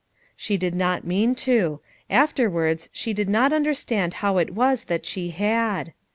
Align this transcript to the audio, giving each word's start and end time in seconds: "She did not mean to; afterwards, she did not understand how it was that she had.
"She 0.35 0.57
did 0.57 0.73
not 0.73 1.05
mean 1.05 1.35
to; 1.45 1.79
afterwards, 2.09 2.89
she 2.91 3.13
did 3.13 3.29
not 3.29 3.53
understand 3.53 4.15
how 4.15 4.39
it 4.39 4.49
was 4.55 4.85
that 4.85 5.05
she 5.05 5.29
had. 5.29 5.93